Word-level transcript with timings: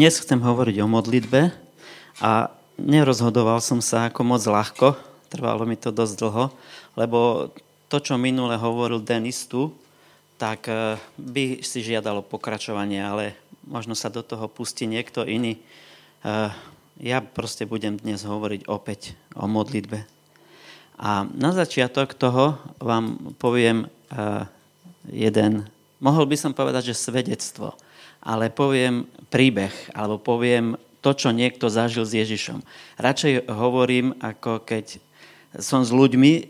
dnes 0.00 0.16
chcem 0.16 0.40
hovoriť 0.40 0.80
o 0.80 0.88
modlitbe 0.88 1.52
a 2.24 2.48
nerozhodoval 2.80 3.60
som 3.60 3.84
sa 3.84 4.08
ako 4.08 4.24
moc 4.24 4.40
ľahko, 4.40 4.96
trvalo 5.28 5.68
mi 5.68 5.76
to 5.76 5.92
dosť 5.92 6.14
dlho, 6.16 6.48
lebo 6.96 7.52
to, 7.92 8.00
čo 8.00 8.16
minule 8.16 8.56
hovoril 8.56 9.04
Denis 9.04 9.44
tu, 9.44 9.76
tak 10.40 10.72
e, 10.72 10.96
by 11.20 11.60
si 11.60 11.84
žiadalo 11.84 12.24
pokračovanie, 12.24 12.96
ale 12.96 13.36
možno 13.68 13.92
sa 13.92 14.08
do 14.08 14.24
toho 14.24 14.48
pustí 14.48 14.88
niekto 14.88 15.20
iný. 15.28 15.60
E, 15.60 16.48
ja 17.04 17.20
proste 17.20 17.68
budem 17.68 18.00
dnes 18.00 18.24
hovoriť 18.24 18.72
opäť 18.72 19.12
o 19.36 19.44
modlitbe. 19.44 20.00
A 20.96 21.28
na 21.28 21.52
začiatok 21.52 22.16
toho 22.16 22.56
vám 22.80 23.36
poviem 23.36 23.84
e, 23.84 23.88
jeden, 25.12 25.68
mohol 26.00 26.24
by 26.24 26.40
som 26.40 26.56
povedať, 26.56 26.88
že 26.88 27.04
svedectvo 27.04 27.76
ale 28.20 28.52
poviem 28.52 29.08
príbeh, 29.32 29.72
alebo 29.96 30.20
poviem 30.20 30.76
to, 31.00 31.16
čo 31.16 31.32
niekto 31.32 31.72
zažil 31.72 32.04
s 32.04 32.12
Ježišom. 32.12 32.60
Radšej 33.00 33.48
hovorím, 33.48 34.12
ako 34.20 34.60
keď 34.64 35.00
som 35.56 35.80
s 35.80 35.90
ľuďmi, 35.90 36.32
e, 36.36 36.44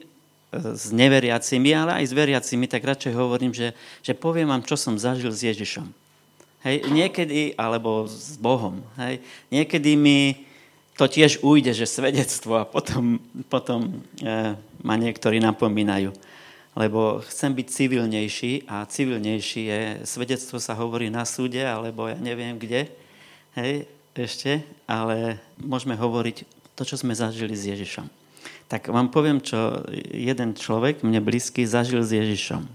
s 0.74 0.90
neveriacimi, 0.90 1.70
ale 1.70 2.02
aj 2.02 2.10
s 2.10 2.12
veriacimi, 2.12 2.66
tak 2.66 2.82
radšej 2.82 3.14
hovorím, 3.14 3.54
že, 3.54 3.72
že 4.02 4.12
poviem 4.18 4.50
vám, 4.50 4.66
čo 4.66 4.74
som 4.74 4.98
zažil 4.98 5.30
s 5.30 5.46
Ježišom. 5.46 5.86
Hej, 6.60 6.92
niekedy, 6.92 7.56
alebo 7.56 8.04
s 8.04 8.36
Bohom, 8.36 8.84
hej, 9.00 9.24
niekedy 9.48 9.96
mi 9.96 10.44
to 10.92 11.08
tiež 11.08 11.40
ujde, 11.40 11.72
že 11.72 11.88
svedectvo 11.88 12.60
a 12.60 12.68
potom, 12.68 13.16
potom 13.48 14.04
e, 14.20 14.52
ma 14.84 14.94
niektorí 15.00 15.40
napomínajú 15.40 16.12
lebo 16.78 17.22
chcem 17.26 17.50
byť 17.50 17.66
civilnejší 17.66 18.52
a 18.70 18.86
civilnejší 18.86 19.62
je, 19.66 19.80
svedectvo 20.06 20.62
sa 20.62 20.78
hovorí 20.78 21.10
na 21.10 21.26
súde, 21.26 21.60
alebo 21.62 22.06
ja 22.06 22.18
neviem 22.18 22.54
kde, 22.54 22.86
hej, 23.58 23.90
ešte, 24.14 24.62
ale 24.86 25.38
môžeme 25.58 25.98
hovoriť 25.98 26.46
to, 26.78 26.82
čo 26.86 26.96
sme 26.98 27.14
zažili 27.16 27.54
s 27.54 27.66
Ježišom. 27.70 28.06
Tak 28.70 28.86
vám 28.86 29.10
poviem, 29.10 29.42
čo 29.42 29.82
jeden 30.14 30.54
človek, 30.54 31.02
mne 31.02 31.18
blízky, 31.18 31.66
zažil 31.66 32.06
s 32.06 32.14
Ježišom. 32.14 32.62
E, 32.62 32.70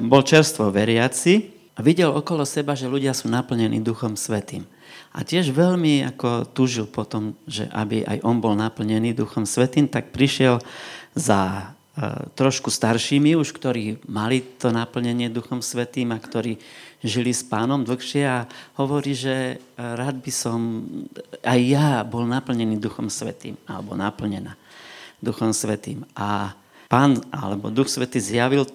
bol 0.00 0.24
čerstvo 0.24 0.72
veriaci 0.72 1.52
a 1.76 1.84
videl 1.84 2.08
okolo 2.08 2.48
seba, 2.48 2.72
že 2.72 2.88
ľudia 2.88 3.12
sú 3.12 3.28
naplnení 3.28 3.84
Duchom 3.84 4.16
Svetým. 4.16 4.64
A 5.14 5.22
tiež 5.22 5.52
veľmi 5.54 6.02
ako 6.16 6.48
túžil 6.50 6.88
potom, 6.88 7.36
že 7.46 7.68
aby 7.70 8.02
aj 8.02 8.24
on 8.24 8.40
bol 8.40 8.56
naplnený 8.56 9.14
Duchom 9.14 9.44
Svetým, 9.46 9.86
tak 9.86 10.10
prišiel 10.10 10.58
za 11.14 11.73
trošku 12.34 12.74
staršími 12.74 13.38
už, 13.38 13.54
ktorí 13.54 14.02
mali 14.10 14.42
to 14.58 14.74
naplnenie 14.74 15.30
Duchom 15.30 15.62
Svetým 15.62 16.10
a 16.10 16.18
ktorí 16.18 16.58
žili 17.04 17.30
s 17.30 17.46
pánom 17.46 17.86
dlhšie 17.86 18.22
a 18.26 18.50
hovorí, 18.74 19.14
že 19.14 19.62
rád 19.78 20.18
by 20.18 20.32
som 20.34 20.82
aj 21.46 21.60
ja 21.62 22.02
bol 22.02 22.26
naplnený 22.26 22.82
Duchom 22.82 23.06
Svetým 23.06 23.54
alebo 23.70 23.94
naplnená 23.94 24.58
Duchom 25.22 25.54
Svetým. 25.54 26.02
A 26.18 26.58
pán 26.90 27.22
alebo 27.30 27.70
Duch 27.70 27.86
Svetý 27.86 28.18
zjavil 28.18 28.66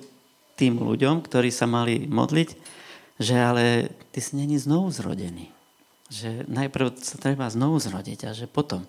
tým 0.55 0.79
ľuďom, 0.79 1.19
ktorí 1.19 1.51
sa 1.51 1.67
mali 1.67 2.07
modliť, 2.07 2.49
že 3.19 3.35
ale 3.35 3.91
ty 4.15 4.23
si 4.23 4.39
není 4.39 4.55
znovu 4.55 4.95
zrodený. 4.95 5.51
Že 6.07 6.47
najprv 6.47 6.95
sa 7.03 7.19
treba 7.19 7.51
znovu 7.51 7.83
zrodiť 7.83 8.25
a 8.27 8.31
že 8.31 8.47
potom 8.47 8.87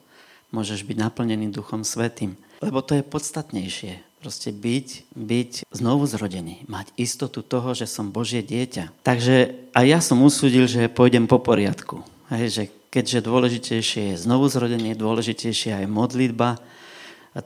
môžeš 0.54 0.86
byť 0.86 0.96
naplnený 1.02 1.50
Duchom 1.50 1.82
Svetým. 1.82 2.38
Lebo 2.60 2.84
to 2.84 2.96
je 2.96 3.04
podstatnejšie 3.04 3.92
proste 4.20 4.52
byť, 4.52 5.16
byť 5.16 5.52
znovu 5.72 6.04
zrodený, 6.04 6.68
mať 6.68 6.92
istotu 7.00 7.40
toho, 7.40 7.72
že 7.72 7.88
som 7.88 8.12
Božie 8.12 8.44
dieťa. 8.44 9.00
Takže 9.00 9.56
aj 9.72 9.86
ja 9.88 9.98
som 10.04 10.20
usúdil, 10.20 10.68
že 10.68 10.92
pôjdem 10.92 11.24
po 11.24 11.40
poriadku. 11.40 12.04
Hej, 12.28 12.46
že 12.52 12.64
keďže 12.92 13.24
dôležitejšie 13.24 14.02
je 14.12 14.20
znovu 14.20 14.52
zrodenie, 14.52 14.92
dôležitejšia 14.92 15.82
je 15.82 15.88
modlitba, 15.88 16.60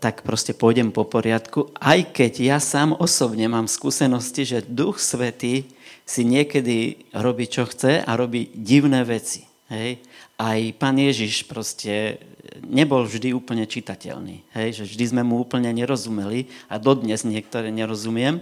tak 0.02 0.26
proste 0.26 0.56
pôjdem 0.56 0.90
po 0.90 1.06
poriadku, 1.06 1.70
aj 1.76 2.16
keď 2.16 2.32
ja 2.40 2.58
sám 2.58 2.96
osobne 2.96 3.46
mám 3.46 3.68
skúsenosti, 3.68 4.48
že 4.48 4.66
Duch 4.66 4.96
Svetý 4.96 5.68
si 6.08 6.24
niekedy 6.24 7.08
robí, 7.12 7.48
čo 7.48 7.68
chce 7.68 8.00
a 8.00 8.10
robí 8.16 8.48
divné 8.56 9.04
veci. 9.04 9.44
Hej? 9.68 10.00
Aj 10.40 10.60
pán 10.80 10.96
Ježiš 10.96 11.44
proste 11.44 12.18
nebol 12.62 13.02
vždy 13.06 13.34
úplne 13.34 13.66
čitateľný. 13.66 14.46
Hej? 14.54 14.82
Že 14.82 14.84
vždy 14.94 15.04
sme 15.10 15.22
mu 15.26 15.42
úplne 15.42 15.70
nerozumeli 15.74 16.46
a 16.70 16.78
dodnes 16.78 17.26
niektoré 17.26 17.74
nerozumiem. 17.74 18.38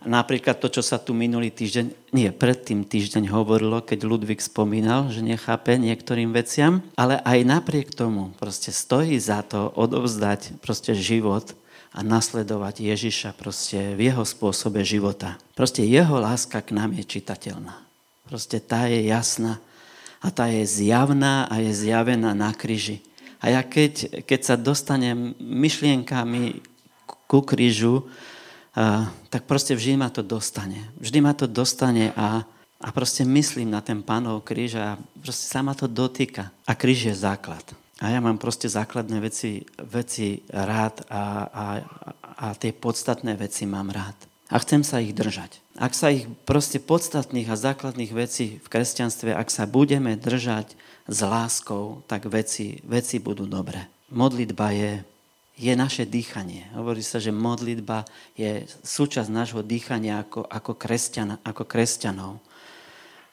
Napríklad 0.00 0.56
to, 0.56 0.72
čo 0.72 0.80
sa 0.80 0.96
tu 0.96 1.12
minulý 1.12 1.52
týždeň, 1.52 2.16
nie, 2.16 2.32
predtým 2.32 2.88
týždeň 2.88 3.28
hovorilo, 3.28 3.84
keď 3.84 4.08
Ludvík 4.08 4.40
spomínal, 4.40 5.12
že 5.12 5.20
nechápe 5.20 5.76
niektorým 5.76 6.32
veciam, 6.32 6.80
ale 6.96 7.20
aj 7.20 7.44
napriek 7.44 7.92
tomu 7.92 8.32
proste 8.40 8.72
stojí 8.72 9.20
za 9.20 9.44
to 9.44 9.68
odovzdať 9.76 10.56
proste 10.64 10.96
život 10.96 11.52
a 11.92 12.00
nasledovať 12.00 12.80
Ježiša 12.80 13.36
proste 13.36 13.92
v 13.92 14.08
jeho 14.08 14.24
spôsobe 14.24 14.80
života. 14.88 15.36
Proste 15.52 15.84
jeho 15.84 16.16
láska 16.16 16.64
k 16.64 16.72
nám 16.72 16.96
je 16.96 17.04
čitateľná. 17.04 17.76
Proste 18.24 18.56
tá 18.56 18.88
je 18.88 19.04
jasná 19.04 19.60
a 20.24 20.32
tá 20.32 20.48
je 20.48 20.64
zjavná 20.64 21.44
a 21.50 21.60
je 21.60 21.76
zjavená 21.76 22.32
na 22.32 22.56
kríži. 22.56 23.04
A 23.40 23.48
ja 23.48 23.64
keď, 23.64 24.24
keď 24.28 24.40
sa 24.44 24.54
dostanem 24.60 25.32
myšlienkami 25.40 26.60
ku 27.24 27.40
krížu, 27.40 28.04
tak 29.30 29.48
proste 29.48 29.74
vždy 29.74 29.98
ma 29.98 30.12
to 30.12 30.22
dostane. 30.22 30.78
Vždy 31.00 31.18
ma 31.24 31.32
to 31.34 31.50
dostane 31.50 32.12
a, 32.14 32.44
a 32.78 32.88
proste 32.94 33.26
myslím 33.26 33.72
na 33.72 33.82
ten 33.82 34.04
pánov 34.04 34.46
kríž 34.46 34.78
a 34.78 35.00
proste 35.18 35.46
sa 35.50 35.64
ma 35.64 35.74
to 35.74 35.90
dotýka. 35.90 36.52
A 36.68 36.72
kríž 36.76 37.10
je 37.10 37.14
základ. 37.16 37.64
A 38.00 38.08
ja 38.08 38.20
mám 38.24 38.40
proste 38.40 38.64
základné 38.64 39.20
veci, 39.20 39.68
veci 39.76 40.40
rád 40.48 41.04
a, 41.12 41.22
a, 41.52 41.64
a 42.40 42.46
tie 42.56 42.72
podstatné 42.72 43.36
veci 43.36 43.68
mám 43.68 43.92
rád. 43.92 44.16
A 44.50 44.56
chcem 44.58 44.82
sa 44.82 44.98
ich 44.98 45.14
držať. 45.14 45.62
Ak 45.78 45.94
sa 45.94 46.10
ich 46.10 46.26
proste 46.48 46.82
podstatných 46.82 47.46
a 47.52 47.60
základných 47.60 48.10
vecí 48.10 48.58
v 48.58 48.66
kresťanstve, 48.66 49.36
ak 49.36 49.52
sa 49.52 49.68
budeme 49.68 50.16
držať 50.18 50.74
s 51.10 51.20
láskou, 51.26 52.06
tak 52.06 52.30
veci, 52.30 52.78
veci 52.86 53.18
budú 53.18 53.50
dobré. 53.50 53.90
Modlitba 54.14 54.70
je, 54.70 55.02
je 55.58 55.74
naše 55.74 56.06
dýchanie. 56.06 56.70
Hovorí 56.70 57.02
sa, 57.02 57.18
že 57.18 57.34
modlitba 57.34 58.06
je 58.38 58.62
súčasť 58.86 59.26
nášho 59.26 59.66
dýchania 59.66 60.22
ako, 60.22 60.46
ako, 60.46 60.78
kresťana, 60.78 61.42
ako 61.42 61.66
kresťanov. 61.66 62.38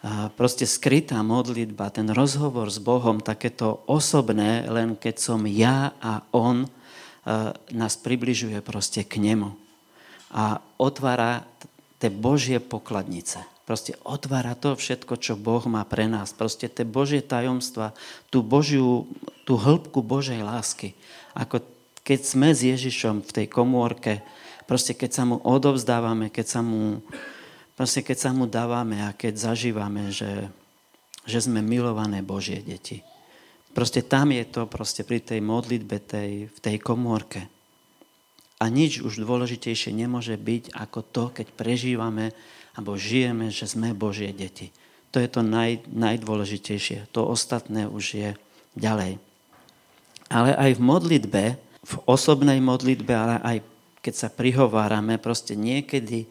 A 0.01 0.33
proste 0.33 0.65
skrytá 0.65 1.21
modlitba, 1.21 1.93
ten 1.93 2.09
rozhovor 2.09 2.69
s 2.69 2.81
Bohom, 2.81 3.21
takéto 3.21 3.85
osobné, 3.85 4.65
len 4.65 4.97
keď 4.97 5.15
som 5.21 5.41
ja 5.45 5.93
a 6.01 6.25
On, 6.33 6.65
nás 7.73 7.93
približuje 7.99 8.57
proste 8.65 9.05
k 9.05 9.21
Nemu. 9.21 9.53
A 10.33 10.63
otvára 10.81 11.45
tie 11.99 12.09
Božie 12.13 12.61
pokladnice. 12.61 13.56
Proste 13.67 13.99
otvára 14.07 14.55
to 14.55 14.79
všetko, 14.79 15.19
čo 15.19 15.35
Boh 15.35 15.59
má 15.67 15.83
pre 15.83 16.07
nás. 16.07 16.31
Proste 16.31 16.71
tie 16.71 16.87
Božie 16.87 17.19
tajomstva, 17.19 17.91
tú, 18.31 18.39
Božiu, 18.39 19.11
tú 19.43 19.59
hĺbku 19.59 19.99
Božej 19.99 20.39
lásky. 20.39 20.95
Ako 21.35 21.59
keď 22.07 22.19
sme 22.23 22.55
s 22.55 22.63
Ježišom 22.63 23.27
v 23.27 23.31
tej 23.35 23.47
komórke, 23.51 24.23
proste 24.63 24.95
keď 24.95 25.11
sa 25.11 25.23
mu 25.27 25.43
odovzdávame, 25.43 26.31
keď 26.31 26.47
sa 26.47 26.61
mu, 26.63 27.03
proste 27.75 28.07
keď 28.07 28.17
sa 28.17 28.31
mu 28.31 28.47
dávame 28.47 29.03
a 29.03 29.11
keď 29.11 29.51
zažívame, 29.51 30.15
že, 30.15 30.47
že 31.27 31.43
sme 31.43 31.59
milované 31.59 32.23
Božie 32.23 32.63
deti. 32.63 33.03
Proste 33.75 33.99
tam 33.99 34.31
je 34.31 34.47
to 34.47 34.63
proste 34.71 35.03
pri 35.03 35.19
tej 35.19 35.43
modlitbe, 35.43 35.99
tej, 36.07 36.47
v 36.47 36.59
tej 36.63 36.79
komórke. 36.79 37.51
A 38.63 38.71
nič 38.71 39.03
už 39.03 39.21
dôležitejšie 39.21 39.91
nemôže 39.91 40.39
byť 40.39 40.71
ako 40.71 40.99
to, 41.03 41.23
keď 41.35 41.47
prežívame 41.51 42.31
alebo 42.77 42.93
žijeme, 42.93 43.49
že 43.49 43.65
sme 43.65 43.97
Božie 43.97 44.29
deti. 44.29 44.69
To 45.09 45.17
je 45.17 45.25
to 45.25 45.41
naj, 45.41 45.81
najdôležitejšie. 45.89 47.09
To 47.17 47.25
ostatné 47.25 47.89
už 47.89 48.05
je 48.13 48.29
ďalej. 48.77 49.17
Ale 50.29 50.53
aj 50.53 50.77
v 50.77 50.81
modlitbe, 50.85 51.43
v 51.81 51.95
osobnej 52.05 52.61
modlitbe, 52.61 53.13
ale 53.15 53.35
aj 53.41 53.57
keď 54.05 54.13
sa 54.13 54.29
prihovárame, 54.29 55.17
proste 55.17 55.57
niekedy 55.57 56.29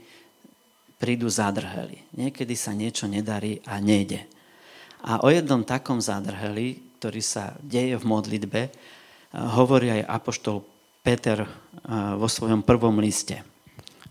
prídu 1.02 1.26
zadrheli. 1.26 2.06
Niekedy 2.14 2.54
sa 2.54 2.70
niečo 2.72 3.10
nedarí 3.10 3.58
a 3.66 3.82
nejde. 3.82 4.22
A 5.02 5.26
o 5.26 5.28
jednom 5.28 5.66
takom 5.66 5.98
zadrheli, 5.98 6.78
ktorý 7.02 7.20
sa 7.20 7.58
deje 7.60 7.98
v 7.98 8.04
modlitbe, 8.06 8.62
hovorí 9.34 9.92
aj 9.92 10.08
apoštol 10.08 10.64
Peter 11.04 11.44
vo 12.16 12.28
svojom 12.30 12.62
prvom 12.64 12.96
liste. 13.02 13.55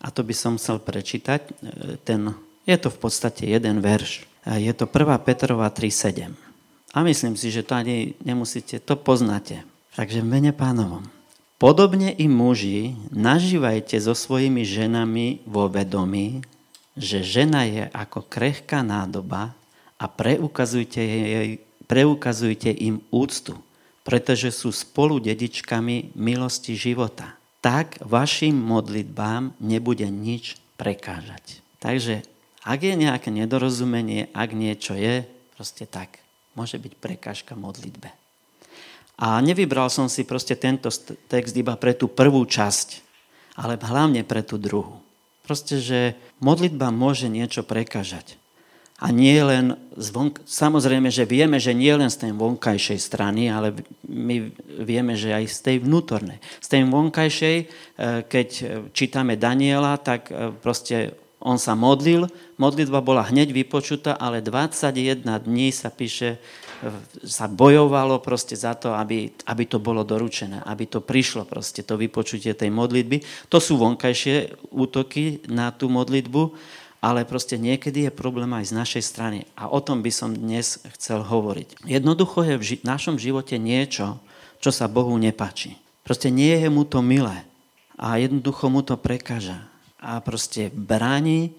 A 0.02 0.08
to 0.12 0.24
by 0.24 0.36
som 0.36 0.60
chcel 0.60 0.80
prečítať. 0.82 1.42
E, 1.46 1.52
ten, 2.02 2.36
je 2.68 2.78
to 2.80 2.90
v 2.92 2.98
podstate 2.98 3.48
jeden 3.48 3.80
verš. 3.80 4.28
Je 4.46 4.74
to 4.78 4.86
1. 4.86 5.26
Petrova 5.26 5.68
3.7. 5.72 6.34
A 6.96 6.98
myslím 7.04 7.36
si, 7.36 7.52
že 7.52 7.66
to 7.66 7.76
ani 7.76 8.16
nemusíte, 8.24 8.80
to 8.80 8.96
poznáte. 8.96 9.66
Takže 9.98 10.22
v 10.22 10.28
mene 10.28 10.52
pánovom. 10.56 11.08
Podobne 11.56 12.14
i 12.14 12.28
muži, 12.28 13.00
nažívajte 13.16 13.96
so 13.98 14.14
svojimi 14.14 14.68
ženami 14.68 15.48
vo 15.48 15.72
vedomí, 15.72 16.44
že 17.00 17.24
žena 17.24 17.64
je 17.68 17.88
ako 17.90 18.28
krehká 18.28 18.84
nádoba 18.84 19.56
a 19.96 20.06
preukazujte 20.08 21.00
jej 21.00 21.52
preukazujte 21.86 22.74
im 22.74 23.02
úctu, 23.14 23.58
pretože 24.02 24.54
sú 24.54 24.74
spolu 24.74 25.22
dedičkami 25.22 26.18
milosti 26.18 26.74
života. 26.74 27.38
Tak 27.66 27.98
vašim 28.06 28.54
modlitbám 28.54 29.58
nebude 29.58 30.06
nič 30.06 30.54
prekážať. 30.78 31.66
Takže 31.82 32.22
ak 32.62 32.80
je 32.86 32.94
nejaké 32.94 33.34
nedorozumenie, 33.34 34.30
ak 34.38 34.54
niečo 34.54 34.94
je, 34.94 35.26
proste 35.58 35.90
tak. 35.90 36.22
Môže 36.54 36.78
byť 36.78 36.94
prekážka 37.02 37.58
modlitbe. 37.58 38.14
A 39.18 39.42
nevybral 39.42 39.90
som 39.90 40.06
si 40.06 40.22
proste 40.30 40.54
tento 40.54 40.94
text 41.26 41.58
iba 41.58 41.74
pre 41.74 41.98
tú 41.98 42.06
prvú 42.06 42.46
časť, 42.46 43.02
ale 43.58 43.82
hlavne 43.82 44.22
pre 44.22 44.46
tú 44.46 44.62
druhú. 44.62 45.02
Proste, 45.42 45.82
že 45.82 46.14
modlitba 46.46 46.94
môže 46.94 47.34
niečo 47.34 47.66
prekážať. 47.66 48.38
A 48.96 49.12
nie 49.12 49.36
len, 49.44 49.76
zvonk- 50.00 50.40
samozrejme, 50.48 51.12
že 51.12 51.28
vieme, 51.28 51.60
že 51.60 51.76
nie 51.76 51.92
len 51.92 52.08
z 52.08 52.28
tej 52.28 52.32
vonkajšej 52.32 53.00
strany, 53.00 53.52
ale 53.52 53.76
my 54.08 54.56
vieme, 54.88 55.20
že 55.20 55.36
aj 55.36 55.52
z 55.52 55.58
tej 55.60 55.78
vnútornej. 55.84 56.40
Z 56.64 56.68
tej 56.72 56.82
vonkajšej, 56.88 57.58
e, 57.60 57.66
keď 58.24 58.48
čítame 58.96 59.36
Daniela, 59.36 60.00
tak 60.00 60.32
e, 60.32 60.56
proste 60.64 61.12
on 61.46 61.60
sa 61.60 61.76
modlil, 61.76 62.26
modlitba 62.58 63.06
bola 63.06 63.28
hneď 63.28 63.54
vypočutá, 63.54 64.18
ale 64.18 64.42
21 64.42 65.22
dní 65.44 65.70
sa 65.76 65.92
píše, 65.92 66.40
e, 66.82 66.88
sa 67.22 67.52
bojovalo 67.52 68.24
proste 68.24 68.56
za 68.56 68.80
to, 68.80 68.96
aby, 68.96 69.28
aby 69.46 69.64
to 69.68 69.78
bolo 69.78 70.08
doručené, 70.08 70.64
aby 70.64 70.88
to 70.88 71.04
prišlo 71.04 71.44
proste, 71.44 71.84
to 71.84 72.00
vypočutie 72.00 72.56
tej 72.56 72.72
modlitby. 72.72 73.22
To 73.52 73.60
sú 73.60 73.76
vonkajšie 73.76 74.72
útoky 74.72 75.44
na 75.52 75.76
tú 75.76 75.92
modlitbu, 75.92 76.42
ale 77.06 77.22
proste 77.22 77.62
niekedy 77.62 78.10
je 78.10 78.12
problém 78.18 78.50
aj 78.58 78.74
z 78.74 78.78
našej 78.82 79.04
strany. 79.06 79.40
A 79.54 79.70
o 79.70 79.78
tom 79.78 80.02
by 80.02 80.10
som 80.10 80.34
dnes 80.34 80.82
chcel 80.98 81.22
hovoriť. 81.22 81.86
Jednoducho 81.86 82.42
je 82.42 82.58
v 82.58 82.64
ži- 82.66 82.82
našom 82.82 83.22
živote 83.22 83.62
niečo, 83.62 84.18
čo 84.58 84.74
sa 84.74 84.90
Bohu 84.90 85.14
nepáči. 85.14 85.78
Proste 86.02 86.34
nie 86.34 86.58
je 86.58 86.66
mu 86.74 86.82
to 86.82 87.06
milé. 87.06 87.46
A 87.94 88.18
jednoducho 88.18 88.74
mu 88.74 88.82
to 88.82 88.98
prekáža. 88.98 89.70
A 90.02 90.18
proste 90.18 90.74
bráni 90.74 91.54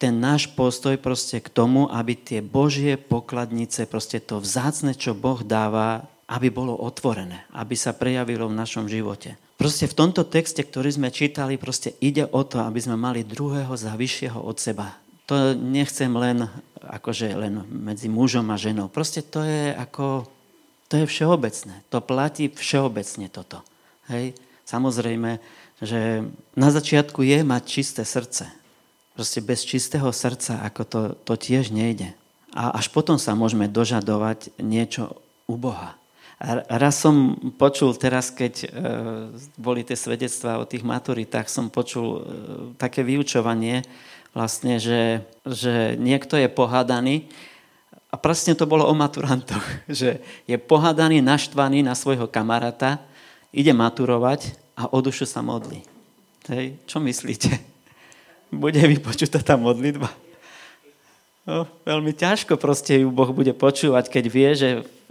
ten 0.00 0.16
náš 0.16 0.48
postoj 0.48 0.96
proste 0.96 1.44
k 1.44 1.52
tomu, 1.52 1.84
aby 1.92 2.16
tie 2.16 2.40
Božie 2.40 2.96
pokladnice, 2.96 3.84
proste 3.84 4.16
to 4.16 4.40
vzácne, 4.40 4.96
čo 4.96 5.12
Boh 5.12 5.44
dáva, 5.44 6.08
aby 6.28 6.52
bolo 6.52 6.76
otvorené, 6.76 7.48
aby 7.56 7.72
sa 7.72 7.96
prejavilo 7.96 8.52
v 8.52 8.58
našom 8.60 8.84
živote. 8.84 9.40
Proste 9.56 9.88
v 9.88 9.96
tomto 9.96 10.28
texte, 10.28 10.60
ktorý 10.60 10.92
sme 10.92 11.08
čítali, 11.08 11.56
proste 11.56 11.96
ide 12.04 12.28
o 12.28 12.44
to, 12.44 12.60
aby 12.60 12.78
sme 12.78 13.00
mali 13.00 13.24
druhého 13.24 13.72
za 13.74 13.96
vyššieho 13.96 14.38
od 14.38 14.56
seba. 14.60 15.00
To 15.26 15.56
nechcem 15.56 16.08
len, 16.12 16.46
akože 16.84 17.32
len 17.34 17.64
medzi 17.68 18.06
mužom 18.06 18.48
a 18.52 18.60
ženou. 18.60 18.86
Proste 18.92 19.24
to 19.24 19.42
je 19.42 19.74
ako, 19.74 20.28
to 20.86 21.02
je 21.02 21.04
všeobecné. 21.10 21.74
To 21.90 21.98
platí 22.04 22.52
všeobecne 22.52 23.26
toto. 23.32 23.64
Hej? 24.12 24.38
Samozrejme, 24.62 25.42
že 25.82 26.22
na 26.54 26.68
začiatku 26.70 27.26
je 27.26 27.42
mať 27.42 27.62
čisté 27.66 28.02
srdce. 28.06 28.46
Proste 29.18 29.42
bez 29.42 29.66
čistého 29.66 30.06
srdca, 30.14 30.62
ako 30.62 30.82
to, 30.86 31.00
to 31.26 31.34
tiež 31.34 31.74
nejde. 31.74 32.14
A 32.54 32.78
až 32.78 32.94
potom 32.94 33.18
sa 33.18 33.34
môžeme 33.34 33.66
dožadovať 33.66 34.54
niečo 34.62 35.18
u 35.50 35.58
Boha. 35.58 35.97
Raz 36.70 37.02
som 37.02 37.34
počul 37.58 37.98
teraz, 37.98 38.30
keď 38.30 38.54
e, 38.62 38.66
boli 39.58 39.82
tie 39.82 39.98
svedectvá 39.98 40.62
o 40.62 40.68
tých 40.70 40.86
maturitách, 40.86 41.50
som 41.50 41.66
počul 41.66 42.06
e, 42.06 42.20
také 42.78 43.02
vyučovanie, 43.02 43.82
vlastne, 44.30 44.78
že, 44.78 45.26
že 45.42 45.98
niekto 45.98 46.38
je 46.38 46.46
pohádaný 46.46 47.26
a 48.14 48.14
presne 48.14 48.54
to 48.54 48.70
bolo 48.70 48.86
o 48.86 48.94
maturantoch, 48.94 49.66
že 49.90 50.22
je 50.46 50.54
pohádaný, 50.62 51.18
naštvaný 51.18 51.82
na 51.82 51.98
svojho 51.98 52.30
kamaráta, 52.30 53.02
ide 53.50 53.74
maturovať 53.74 54.54
a 54.78 54.86
o 54.94 54.98
dušu 55.02 55.26
sa 55.26 55.42
modlí. 55.42 55.82
Hej, 56.54 56.78
čo 56.86 57.02
myslíte? 57.02 57.50
Bude 58.62 58.78
vypočutá 58.86 59.42
tá 59.42 59.58
modlitba? 59.58 60.06
No, 61.48 61.66
veľmi 61.82 62.14
ťažko 62.14 62.60
proste 62.60 63.00
ju 63.00 63.08
Boh 63.08 63.32
bude 63.32 63.56
počúvať, 63.56 64.12
keď 64.12 64.24
vie, 64.28 64.50
že 64.52 64.68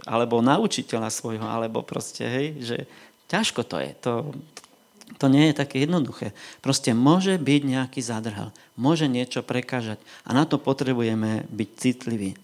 alebo 0.08 0.40
na 0.40 0.56
učiteľa 0.56 1.12
svojho, 1.12 1.44
alebo 1.44 1.84
proste, 1.84 2.24
hej, 2.24 2.46
že 2.64 2.76
ťažko 3.28 3.60
to 3.68 3.76
je. 3.76 3.90
To, 4.08 4.12
to 5.20 5.26
nie 5.28 5.52
je 5.52 5.60
také 5.60 5.84
jednoduché. 5.84 6.32
Proste 6.64 6.96
môže 6.96 7.36
byť 7.36 7.62
nejaký 7.68 8.00
zadrhal, 8.00 8.56
môže 8.80 9.04
niečo 9.04 9.44
prekážať 9.44 10.00
a 10.24 10.32
na 10.32 10.48
to 10.48 10.56
potrebujeme 10.56 11.44
byť 11.52 11.68
citliví. 11.76 12.40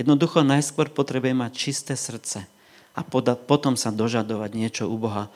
Jednoducho 0.00 0.42
najskôr 0.42 0.90
potrebujeme 0.90 1.46
mať 1.46 1.52
čisté 1.54 1.94
srdce 1.94 2.48
a 2.96 3.00
poda- 3.04 3.38
potom 3.38 3.78
sa 3.78 3.94
dožadovať 3.94 4.50
niečo 4.56 4.84
u 4.90 4.96
Boha. 4.98 5.30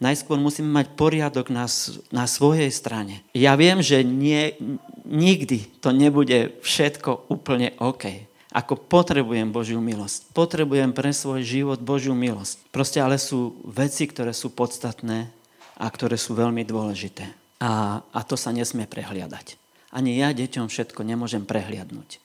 Najskôr 0.00 0.40
musíme 0.40 0.72
mať 0.72 0.96
poriadok 0.96 1.52
na, 1.52 1.68
na 2.08 2.24
svojej 2.24 2.72
strane. 2.72 3.20
Ja 3.36 3.52
viem, 3.60 3.84
že 3.84 4.00
nie, 4.00 4.56
nikdy 5.04 5.68
to 5.84 5.92
nebude 5.92 6.56
všetko 6.64 7.28
úplne 7.28 7.76
OK. 7.76 8.29
Ako 8.50 8.74
potrebujem 8.74 9.54
Božiu 9.54 9.78
milosť. 9.78 10.34
Potrebujem 10.34 10.90
pre 10.90 11.14
svoj 11.14 11.46
život 11.46 11.78
Božiu 11.78 12.18
milosť. 12.18 12.66
Proste 12.74 12.98
ale 12.98 13.14
sú 13.14 13.62
veci, 13.62 14.10
ktoré 14.10 14.34
sú 14.34 14.50
podstatné 14.50 15.30
a 15.78 15.86
ktoré 15.86 16.18
sú 16.18 16.34
veľmi 16.34 16.66
dôležité. 16.66 17.30
A, 17.62 18.02
a 18.02 18.20
to 18.26 18.34
sa 18.34 18.50
nesmie 18.50 18.90
prehliadať. 18.90 19.54
Ani 19.94 20.18
ja 20.18 20.34
deťom 20.34 20.66
všetko 20.66 21.06
nemôžem 21.06 21.46
prehliadnúť. 21.46 22.18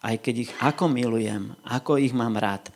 Aj 0.00 0.16
keď 0.16 0.48
ich 0.48 0.52
ako 0.64 0.88
milujem, 0.88 1.52
ako 1.68 2.00
ich 2.00 2.16
mám 2.16 2.40
rád, 2.40 2.72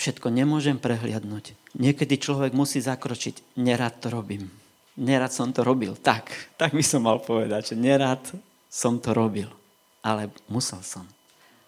všetko 0.00 0.32
nemôžem 0.32 0.80
prehliadnúť. 0.80 1.52
Niekedy 1.76 2.16
človek 2.16 2.56
musí 2.56 2.80
zakročiť. 2.80 3.60
Nerad 3.60 4.00
to 4.00 4.08
robím. 4.08 4.48
Nerad 4.96 5.32
som 5.32 5.52
to 5.52 5.64
robil. 5.64 5.96
Tak, 6.00 6.32
tak 6.60 6.72
by 6.72 6.84
som 6.84 7.04
mal 7.04 7.20
povedať, 7.20 7.72
že 7.72 7.80
nerad 7.80 8.20
som 8.72 8.96
to 8.96 9.12
robil. 9.12 9.52
Ale 10.00 10.32
musel 10.48 10.80
som. 10.80 11.04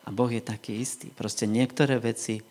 A 0.04 0.12
Boh 0.12 0.28
je 0.28 0.44
taký 0.44 0.84
istý. 0.84 1.08
Proste 1.08 1.48
niektoré 1.48 1.96
veci 1.96 2.44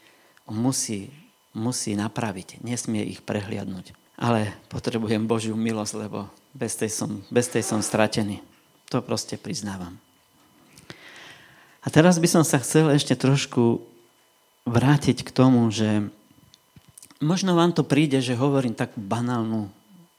musí, 0.49 1.13
musí 1.53 1.93
napraviť. 1.93 2.65
Nesmie 2.65 3.05
ich 3.05 3.21
prehliadnúť. 3.21 3.93
Ale 4.17 4.53
potrebujem 4.69 5.29
Božiu 5.29 5.53
milosť, 5.53 5.93
lebo 5.97 6.29
bez 6.53 6.77
tej 6.77 6.89
som, 6.89 7.21
bez 7.29 7.49
tej 7.49 7.61
som 7.61 7.81
stratený. 7.81 8.41
To 8.89 9.05
proste 9.05 9.37
priznávam. 9.37 9.97
A 11.83 11.87
teraz 11.89 12.17
by 12.17 12.29
som 12.29 12.43
sa 12.45 12.61
chcel 12.61 12.89
ešte 12.93 13.13
trošku 13.13 13.83
vrátiť 14.63 15.27
k 15.27 15.29
tomu, 15.33 15.67
že 15.69 16.07
možno 17.19 17.53
vám 17.53 17.75
to 17.75 17.83
príde, 17.83 18.23
že 18.23 18.39
hovorím 18.39 18.73
takú 18.73 19.03
banálnu 19.03 19.67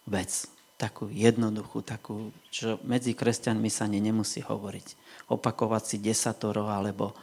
vec, 0.04 0.44
takú 0.76 1.08
jednoduchú, 1.08 1.80
takú, 1.80 2.35
čo 2.52 2.76
medzi 2.85 3.16
kresťanmi 3.16 3.70
sa 3.73 3.88
ani 3.88 4.04
nemusí 4.04 4.44
hovoriť 4.44 5.03
opakovať 5.28 5.83
si 5.85 5.97
desatoro 6.00 6.69
alebo, 6.69 7.16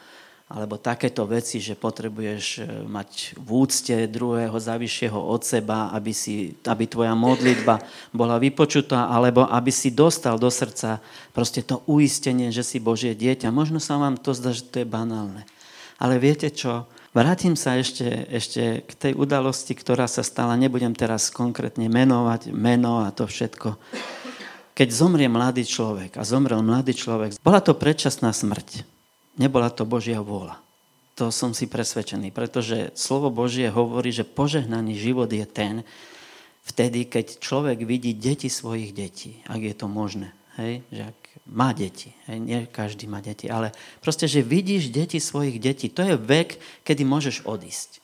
alebo 0.50 0.81
takéto 0.81 1.24
veci, 1.29 1.62
že 1.62 1.77
potrebuješ 1.77 2.46
e, 2.58 2.62
mať 2.89 3.38
v 3.38 3.50
úcte 3.50 3.96
druhého 4.10 4.58
za 4.58 4.75
vyššieho 4.75 5.15
od 5.15 5.41
seba, 5.46 5.93
aby, 5.93 6.12
si, 6.12 6.58
aby 6.65 6.84
tvoja 6.89 7.13
modlitba 7.13 7.79
bola 8.10 8.41
vypočutá, 8.41 9.08
alebo 9.08 9.46
aby 9.46 9.70
si 9.70 9.93
dostal 9.93 10.41
do 10.41 10.50
srdca 10.50 10.98
proste 11.31 11.62
to 11.62 11.86
uistenie, 11.86 12.50
že 12.50 12.65
si 12.65 12.81
Božie 12.81 13.13
dieťa. 13.13 13.53
Možno 13.53 13.77
sa 13.77 14.01
vám 14.01 14.17
to 14.17 14.34
zdá, 14.34 14.51
že 14.51 14.65
to 14.65 14.81
je 14.81 14.88
banálne. 14.89 15.46
Ale 16.01 16.17
viete 16.17 16.50
čo? 16.50 16.89
Vrátim 17.12 17.60
sa 17.60 17.75
ešte, 17.75 18.08
ešte 18.31 18.88
k 18.88 18.91
tej 18.96 19.13
udalosti, 19.20 19.75
ktorá 19.75 20.08
sa 20.08 20.24
stala. 20.24 20.55
Nebudem 20.55 20.96
teraz 20.96 21.27
konkrétne 21.27 21.91
menovať 21.91 22.55
meno 22.55 23.03
a 23.03 23.12
to 23.12 23.27
všetko 23.27 23.75
keď 24.71 24.87
zomrie 24.89 25.27
mladý 25.27 25.67
človek 25.67 26.15
a 26.15 26.23
zomrel 26.23 26.63
mladý 26.63 26.95
človek, 26.95 27.37
bola 27.43 27.59
to 27.59 27.75
predčasná 27.75 28.31
smrť. 28.31 28.87
Nebola 29.35 29.71
to 29.71 29.83
Božia 29.87 30.19
vôľa. 30.23 30.59
To 31.19 31.29
som 31.29 31.51
si 31.51 31.67
presvedčený, 31.67 32.31
pretože 32.31 32.95
slovo 32.95 33.29
Božie 33.29 33.67
hovorí, 33.67 34.15
že 34.15 34.27
požehnaný 34.27 34.95
život 34.95 35.27
je 35.27 35.43
ten, 35.43 35.83
vtedy, 36.65 37.09
keď 37.09 37.41
človek 37.43 37.83
vidí 37.83 38.15
deti 38.15 38.47
svojich 38.47 38.95
detí, 38.95 39.43
ak 39.49 39.61
je 39.61 39.75
to 39.75 39.87
možné. 39.91 40.31
Hej? 40.55 40.83
Že 40.91 41.01
ak 41.11 41.19
má 41.51 41.69
deti, 41.75 42.15
hej? 42.27 42.37
nie 42.39 42.59
každý 42.69 43.11
má 43.11 43.19
deti, 43.19 43.51
ale 43.51 43.75
proste, 43.99 44.27
že 44.27 44.45
vidíš 44.45 44.91
deti 44.91 45.19
svojich 45.19 45.59
detí, 45.59 45.91
to 45.91 46.03
je 46.03 46.15
vek, 46.15 46.59
kedy 46.87 47.03
môžeš 47.03 47.43
odísť. 47.43 47.99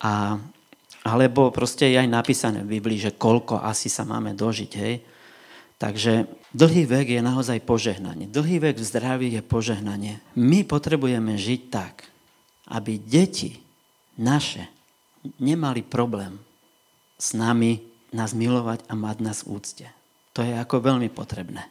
A, 0.00 0.40
alebo 1.04 1.52
proste 1.52 1.88
je 1.88 2.00
aj 2.00 2.08
napísané 2.08 2.64
v 2.64 2.80
Biblii, 2.80 3.00
že 3.00 3.16
koľko 3.16 3.60
asi 3.60 3.92
sa 3.92 4.08
máme 4.08 4.32
dožiť. 4.32 4.72
Hej? 4.76 4.94
Takže 5.80 6.28
dlhý 6.52 6.84
vek 6.84 7.08
je 7.16 7.24
naozaj 7.24 7.64
požehnanie. 7.64 8.28
Dlhý 8.28 8.60
vek 8.60 8.76
v 8.76 8.84
zdraví 8.84 9.28
je 9.32 9.40
požehnanie. 9.40 10.20
My 10.36 10.60
potrebujeme 10.60 11.40
žiť 11.40 11.60
tak, 11.72 12.04
aby 12.68 13.00
deti 13.00 13.64
naše 14.20 14.68
nemali 15.40 15.80
problém 15.80 16.36
s 17.16 17.32
nami 17.32 17.80
nás 18.12 18.36
milovať 18.36 18.84
a 18.88 18.94
mať 18.96 19.16
nás 19.24 19.40
v 19.40 19.56
úcte. 19.56 19.86
To 20.36 20.44
je 20.44 20.52
ako 20.52 20.84
veľmi 20.84 21.08
potrebné. 21.08 21.64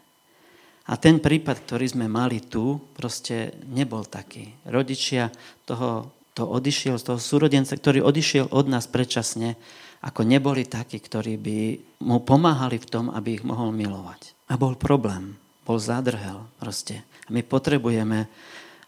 A 0.89 0.97
ten 0.97 1.21
prípad, 1.21 1.69
ktorý 1.69 1.85
sme 1.85 2.09
mali 2.09 2.41
tu, 2.41 2.81
proste 2.97 3.53
nebol 3.69 4.09
taký. 4.09 4.49
Rodičia 4.65 5.29
toho, 5.69 6.09
kto 6.33 6.49
odišiel 6.49 6.97
z 6.97 7.05
toho 7.13 7.19
súrodenca, 7.21 7.77
ktorý 7.77 8.01
odišiel 8.01 8.49
od 8.49 8.65
nás 8.65 8.89
predčasne, 8.89 9.53
ako 9.99 10.23
neboli 10.23 10.63
takí, 10.63 10.99
ktorí 10.99 11.35
by 11.35 11.57
mu 12.07 12.23
pomáhali 12.23 12.79
v 12.79 12.87
tom, 12.87 13.05
aby 13.11 13.39
ich 13.39 13.43
mohol 13.43 13.75
milovať. 13.75 14.35
A 14.47 14.55
bol 14.55 14.79
problém, 14.79 15.35
bol 15.67 15.75
zádrhel 15.75 16.47
proste. 16.55 17.03
A 17.27 17.29
my 17.35 17.43
potrebujeme, 17.43 18.31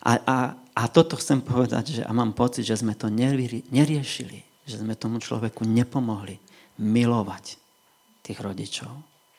a, 0.02 0.12
a, 0.24 0.38
a 0.56 0.84
toto 0.88 1.20
chcem 1.20 1.44
povedať, 1.44 2.00
že 2.00 2.04
a 2.08 2.12
mám 2.16 2.32
pocit, 2.32 2.64
že 2.64 2.80
sme 2.80 2.96
to 2.96 3.12
neriešili, 3.12 4.40
že 4.64 4.80
sme 4.80 4.96
tomu 4.96 5.20
človeku 5.20 5.68
nepomohli 5.68 6.40
milovať 6.80 7.60
tých 8.24 8.40
rodičov. 8.40 8.92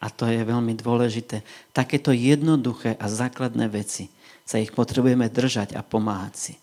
A 0.03 0.11
to 0.11 0.27
je 0.27 0.43
veľmi 0.43 0.75
dôležité. 0.77 1.47
Takéto 1.71 2.11
jednoduché 2.11 2.99
a 2.99 3.07
základné 3.07 3.71
veci 3.71 4.11
sa 4.43 4.59
ich 4.59 4.75
potrebujeme 4.75 5.31
držať 5.31 5.79
a 5.79 5.81
pomáhať 5.87 6.35
si. 6.35 6.55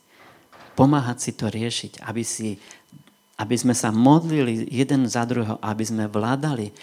Pomáhať 0.76 1.18
si 1.24 1.32
to 1.34 1.48
riešiť, 1.48 2.04
aby 2.04 2.24
si 2.24 2.60
aby 3.40 3.56
sme 3.56 3.72
sa 3.72 3.96
modlili 3.96 4.68
jeden 4.68 5.08
za 5.08 5.24
druhého, 5.24 5.56
aby 5.64 5.84
sme 5.88 6.12
vládali 6.12 6.76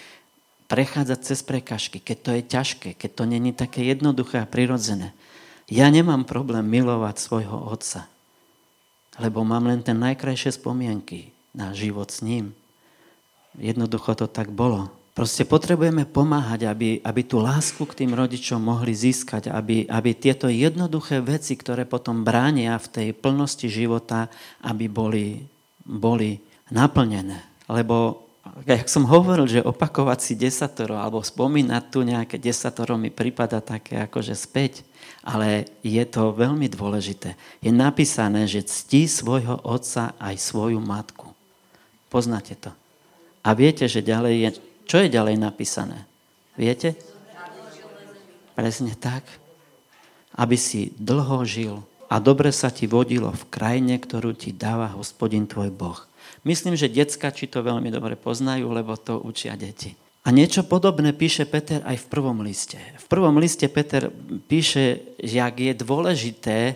prechádzať 0.65 1.19
cez 1.21 1.39
prekažky, 1.45 2.01
keď 2.01 2.17
to 2.17 2.31
je 2.33 2.41
ťažké, 2.43 2.89
keď 2.97 3.11
to 3.13 3.23
není 3.29 3.53
také 3.53 3.85
jednoduché 3.85 4.41
a 4.41 4.49
prirodzené. 4.49 5.13
Ja 5.69 5.87
nemám 5.93 6.25
problém 6.25 6.65
milovať 6.65 7.15
svojho 7.21 7.69
otca, 7.69 8.09
lebo 9.21 9.45
mám 9.45 9.69
len 9.69 9.85
ten 9.85 9.95
najkrajšie 10.01 10.57
spomienky 10.57 11.31
na 11.53 11.71
život 11.77 12.09
s 12.09 12.25
ním. 12.25 12.57
Jednoducho 13.55 14.17
to 14.17 14.27
tak 14.27 14.49
bolo. 14.49 14.89
Proste 15.17 15.49
potrebujeme 15.49 16.05
pomáhať, 16.05 16.69
aby, 16.69 17.01
aby 17.01 17.21
tú 17.25 17.41
lásku 17.41 17.81
k 17.89 18.05
tým 18.05 18.13
rodičom 18.13 18.61
mohli 18.61 18.93
získať, 18.93 19.49
aby, 19.49 19.89
aby 19.89 20.13
tieto 20.13 20.45
jednoduché 20.45 21.25
veci, 21.25 21.57
ktoré 21.57 21.89
potom 21.89 22.21
bránia 22.21 22.77
v 22.77 22.87
tej 22.87 23.07
plnosti 23.17 23.65
života, 23.65 24.29
aby 24.61 24.85
boli, 24.85 25.41
boli 25.81 26.37
naplnené. 26.71 27.43
Lebo, 27.67 28.27
jak 28.63 28.87
som 28.87 29.07
hovoril, 29.07 29.47
že 29.47 29.65
opakovať 29.65 30.19
si 30.23 30.33
desatoro 30.39 30.95
alebo 30.95 31.19
spomínať 31.19 31.83
tu 31.91 32.03
nejaké 32.03 32.39
desatoro 32.39 32.95
mi 32.95 33.11
prípada 33.11 33.59
také 33.59 34.07
akože 34.07 34.35
späť, 34.35 34.87
ale 35.27 35.67
je 35.83 36.03
to 36.07 36.31
veľmi 36.31 36.71
dôležité. 36.71 37.35
Je 37.59 37.71
napísané, 37.71 38.47
že 38.47 38.63
ctí 38.63 39.11
svojho 39.11 39.59
otca 39.67 40.15
aj 40.15 40.35
svoju 40.39 40.79
matku. 40.79 41.35
Poznáte 42.07 42.55
to. 42.55 42.71
A 43.43 43.51
viete, 43.51 43.87
že 43.91 43.99
ďalej 43.99 44.35
je... 44.39 44.49
Čo 44.87 45.03
je 45.03 45.11
ďalej 45.11 45.35
napísané? 45.35 46.07
Viete? 46.55 46.95
Presne 48.55 48.95
tak. 48.95 49.27
Aby 50.31 50.55
si 50.55 50.95
dlho 50.95 51.43
žil 51.43 51.83
a 52.07 52.23
dobre 52.23 52.55
sa 52.55 52.71
ti 52.71 52.87
vodilo 52.87 53.35
v 53.35 53.43
krajine, 53.51 53.99
ktorú 53.99 54.31
ti 54.31 54.55
dáva 54.55 54.95
hospodin 54.95 55.43
tvoj 55.43 55.75
Boh. 55.75 56.06
Myslím, 56.47 56.79
že 56.79 56.87
decka 56.87 57.27
či 57.35 57.51
to 57.51 57.59
veľmi 57.59 57.91
dobre 57.91 58.15
poznajú, 58.15 58.71
lebo 58.71 58.95
to 58.95 59.19
učia 59.19 59.59
deti. 59.59 59.99
A 60.23 60.31
niečo 60.31 60.63
podobné 60.63 61.11
píše 61.11 61.43
Peter 61.43 61.83
aj 61.83 62.03
v 62.03 62.09
prvom 62.11 62.39
liste. 62.39 62.79
V 63.03 63.05
prvom 63.11 63.35
liste 63.35 63.67
Peter 63.67 64.07
píše, 64.47 65.15
že 65.19 65.43
ak 65.43 65.55
je 65.59 65.73
dôležité 65.75 66.57
e, 66.71 66.75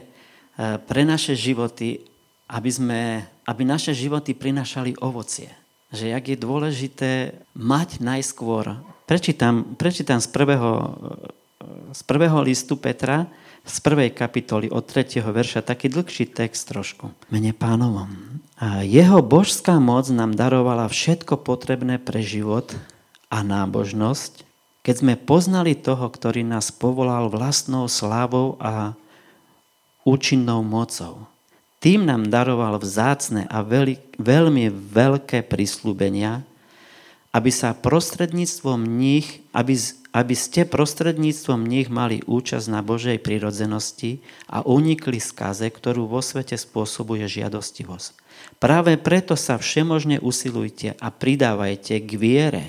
pre 0.79 1.03
naše 1.07 1.35
životy, 1.35 2.03
aby, 2.51 2.71
sme, 2.71 3.01
aby 3.47 3.61
naše 3.63 3.95
životy 3.95 4.35
prinašali 4.35 4.99
ovocie. 4.99 5.51
Že 5.91 6.15
ak 6.15 6.23
je 6.31 6.37
dôležité 6.39 7.11
mať 7.55 7.99
najskôr, 8.03 8.75
prečítam, 9.03 9.75
prečítam 9.75 10.19
z, 10.23 10.31
prvého, 10.31 10.71
e, 10.79 11.95
z 11.95 12.01
prvého 12.07 12.39
listu 12.43 12.79
Petra, 12.79 13.27
z 13.61 13.77
prvej 13.85 14.09
kapitoly 14.11 14.67
od 14.73 14.83
3. 14.83 15.21
verša, 15.21 15.61
taký 15.61 15.87
dlhší 15.87 16.33
text 16.33 16.65
trošku. 16.69 17.13
Mene 17.29 17.53
pánovom. 17.53 18.41
A 18.57 18.81
jeho 18.81 19.21
božská 19.21 19.77
moc 19.77 20.09
nám 20.09 20.33
darovala 20.33 20.89
všetko 20.89 21.41
potrebné 21.41 22.01
pre 22.01 22.21
život 22.21 22.73
a 23.29 23.45
nábožnosť, 23.45 24.45
keď 24.81 24.95
sme 24.97 25.13
poznali 25.17 25.77
toho, 25.77 26.09
ktorý 26.09 26.41
nás 26.41 26.73
povolal 26.73 27.29
vlastnou 27.29 27.85
slávou 27.85 28.57
a 28.57 28.97
účinnou 30.01 30.65
mocou. 30.65 31.29
Tým 31.81 32.05
nám 32.05 32.29
daroval 32.29 32.77
vzácne 32.77 33.49
a 33.49 33.65
veľmi, 33.65 34.21
veľmi 34.21 34.65
veľké 34.69 35.45
prislúbenia, 35.45 36.45
aby 37.33 37.49
sa 37.49 37.73
prostredníctvom 37.73 38.85
nich, 38.85 39.41
aby, 39.53 39.77
aby 40.11 40.35
ste 40.35 40.67
prostredníctvom 40.67 41.63
nich 41.63 41.87
mali 41.87 42.19
účasť 42.27 42.67
na 42.67 42.83
Božej 42.83 43.23
prirodzenosti 43.23 44.19
a 44.51 44.59
unikli 44.59 45.23
skaze, 45.23 45.71
ktorú 45.71 46.11
vo 46.11 46.19
svete 46.19 46.59
spôsobuje 46.59 47.23
žiadostivosť. 47.31 48.19
Práve 48.59 48.99
preto 48.99 49.39
sa 49.39 49.55
všemožne 49.55 50.19
usilujte 50.19 50.99
a 50.99 51.07
pridávajte 51.09 52.03
k 52.03 52.11
viere 52.19 52.65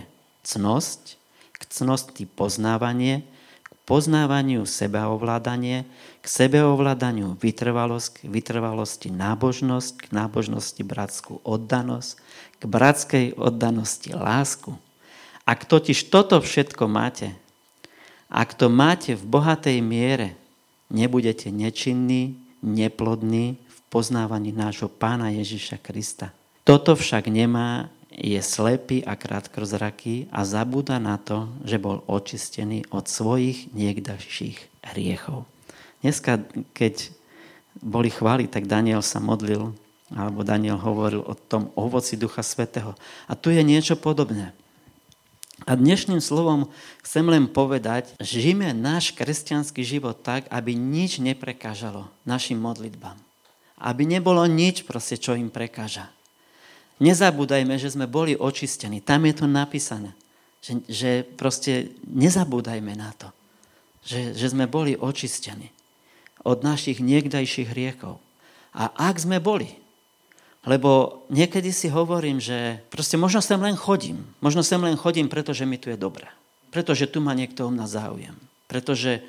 cnosť, 0.46 1.18
k 1.58 1.62
cnosti 1.66 2.24
poznávanie, 2.30 3.26
k 3.66 3.70
poznávaniu 3.90 4.62
sebaovládanie, 4.62 5.82
k 6.22 6.26
sebeovládaniu 6.26 7.34
vytrvalosť, 7.42 8.22
k 8.22 8.30
vytrvalosti 8.30 9.10
nábožnosť, 9.10 9.90
k 9.98 10.06
nábožnosti 10.14 10.82
bratskú 10.86 11.42
oddanosť, 11.42 12.22
k 12.58 12.62
bratskej 12.70 13.26
oddanosti 13.34 14.14
lásku. 14.14 14.78
Ak 15.42 15.66
totiž 15.66 16.06
toto 16.10 16.38
všetko 16.38 16.86
máte, 16.86 17.34
ak 18.32 18.54
to 18.56 18.72
máte 18.72 19.18
v 19.18 19.24
bohatej 19.26 19.78
miere, 19.82 20.38
nebudete 20.88 21.52
nečinní, 21.52 22.38
neplodní 22.62 23.58
v 23.58 23.78
poznávaní 23.90 24.54
nášho 24.54 24.88
pána 24.88 25.34
Ježiša 25.34 25.82
Krista. 25.82 26.30
Toto 26.62 26.94
však 26.94 27.26
nemá, 27.26 27.90
je 28.12 28.36
slepý 28.44 29.00
a 29.08 29.16
krátkozraký 29.16 30.28
a 30.28 30.44
zabúda 30.44 31.00
na 31.00 31.16
to, 31.16 31.48
že 31.64 31.80
bol 31.80 32.04
očistený 32.04 32.84
od 32.92 33.08
svojich 33.08 33.72
niekdajších 33.72 34.84
hriechov. 34.92 35.48
Dneska, 36.04 36.44
keď 36.76 37.08
boli 37.80 38.12
chváli, 38.12 38.52
tak 38.52 38.68
Daniel 38.68 39.00
sa 39.00 39.16
modlil 39.16 39.72
alebo 40.12 40.44
Daniel 40.44 40.76
hovoril 40.76 41.24
o 41.24 41.32
tom 41.32 41.72
ovoci 41.72 42.20
Ducha 42.20 42.44
Svetého. 42.44 42.92
A 43.24 43.32
tu 43.32 43.48
je 43.48 43.64
niečo 43.64 43.96
podobné. 43.96 44.52
A 45.62 45.78
dnešným 45.78 46.18
slovom 46.18 46.70
chcem 47.06 47.22
len 47.26 47.46
povedať, 47.46 48.14
žijeme 48.18 48.74
náš 48.74 49.14
kresťanský 49.14 49.82
život 49.86 50.18
tak, 50.22 50.50
aby 50.50 50.74
nič 50.74 51.22
neprekážalo 51.22 52.10
našim 52.26 52.58
modlitbám. 52.58 53.18
Aby 53.78 54.06
nebolo 54.06 54.42
nič, 54.46 54.86
proste, 54.86 55.18
čo 55.18 55.34
im 55.34 55.50
prekáža. 55.50 56.10
Nezabúdajme, 57.02 57.74
že 57.82 57.90
sme 57.90 58.06
boli 58.06 58.38
očistení. 58.38 59.02
Tam 59.02 59.26
je 59.26 59.34
to 59.34 59.46
napísané. 59.50 60.14
Že, 60.62 60.72
že 60.86 61.10
proste 61.34 61.90
nezabúdajme 62.06 62.94
na 62.94 63.10
to. 63.18 63.28
Že, 64.06 64.38
že 64.38 64.46
sme 64.54 64.70
boli 64.70 64.94
očistení 64.94 65.74
od 66.46 66.62
našich 66.62 67.02
niekdajších 67.02 67.70
hriekov. 67.74 68.22
A 68.70 68.90
ak 69.10 69.18
sme 69.18 69.42
boli, 69.42 69.81
lebo 70.62 71.22
niekedy 71.26 71.74
si 71.74 71.90
hovorím, 71.90 72.38
že 72.38 72.78
proste 72.86 73.18
možno 73.18 73.42
sem 73.42 73.58
len 73.58 73.74
chodím. 73.74 74.22
Možno 74.38 74.62
sem 74.62 74.78
len 74.78 74.94
chodím, 74.94 75.26
pretože 75.26 75.66
mi 75.66 75.74
tu 75.74 75.90
je 75.90 75.98
dobré. 75.98 76.30
Pretože 76.70 77.10
tu 77.10 77.18
má 77.18 77.34
niekto 77.34 77.66
o 77.66 77.74
mňa 77.74 77.86
záujem. 77.90 78.36
Pretože 78.70 79.26